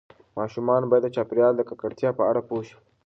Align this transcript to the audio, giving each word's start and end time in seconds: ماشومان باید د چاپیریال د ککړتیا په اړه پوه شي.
ماشومان 0.37 0.81
باید 0.89 1.03
د 1.05 1.09
چاپیریال 1.15 1.53
د 1.57 1.61
ککړتیا 1.69 2.09
په 2.17 2.23
اړه 2.29 2.41
پوه 2.47 2.61
شي. 2.67 2.77